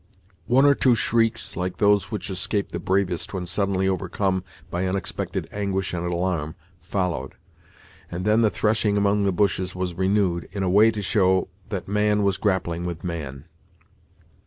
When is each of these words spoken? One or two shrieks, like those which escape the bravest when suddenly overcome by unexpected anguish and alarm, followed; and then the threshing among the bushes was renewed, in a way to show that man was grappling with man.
One 0.47 0.65
or 0.65 0.73
two 0.73 0.95
shrieks, 0.95 1.55
like 1.55 1.77
those 1.77 2.09
which 2.09 2.31
escape 2.31 2.71
the 2.71 2.79
bravest 2.79 3.35
when 3.35 3.45
suddenly 3.45 3.87
overcome 3.87 4.43
by 4.71 4.87
unexpected 4.87 5.47
anguish 5.51 5.93
and 5.93 6.03
alarm, 6.03 6.55
followed; 6.81 7.35
and 8.09 8.25
then 8.25 8.41
the 8.41 8.49
threshing 8.49 8.97
among 8.97 9.25
the 9.25 9.31
bushes 9.31 9.75
was 9.75 9.93
renewed, 9.93 10.49
in 10.53 10.63
a 10.63 10.69
way 10.71 10.89
to 10.89 11.03
show 11.03 11.49
that 11.69 11.87
man 11.87 12.23
was 12.23 12.37
grappling 12.37 12.83
with 12.83 13.03
man. 13.03 13.45